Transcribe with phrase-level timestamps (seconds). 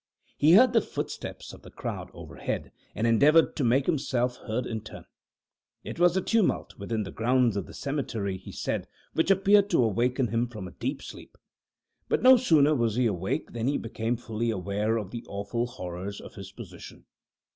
[0.35, 4.81] He heard the footsteps of the crowd overhead, and endeavored to make himself heard in
[4.81, 5.05] turn.
[5.83, 9.83] It was the tumult within the grounds of the cemetery, he said, which appeared to
[9.83, 11.37] awaken him from a deep sleep,
[12.09, 16.19] but no sooner was he awake than he became fully aware of the awful horrors
[16.19, 17.05] of his position.